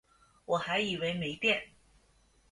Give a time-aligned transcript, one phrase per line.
[0.45, 1.61] 我还以为没电